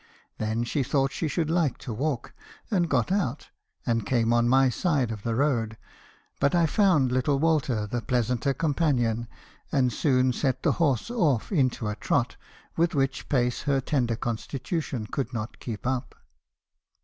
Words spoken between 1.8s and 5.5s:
walk, and got out, and came on my side of the